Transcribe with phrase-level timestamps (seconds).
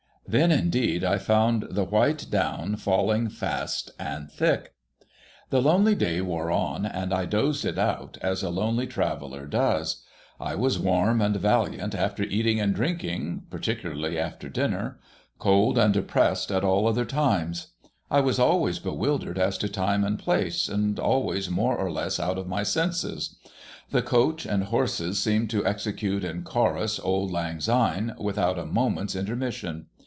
[0.27, 4.71] Then, indeed, I found the white down falling fast and thick.
[5.49, 10.05] The lonely day wore on, and I dozed it out, as a lonely traveller does.
[10.39, 15.01] I was warm and valiant after eating and drinking,— par ticularly after dinner;
[15.37, 17.67] cold and depressed at all other times.
[18.09, 22.37] I was always bewildered as to time and place, and always more or less out
[22.37, 23.35] of my senses.
[23.89, 29.13] The coach and horses seemed to execute in chorus Auld Lang Syne, without a moment's
[29.13, 29.87] intermission.